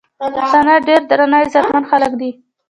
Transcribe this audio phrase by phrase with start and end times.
[0.33, 2.29] پښتانه ډير درانه او عزتمن خلک دي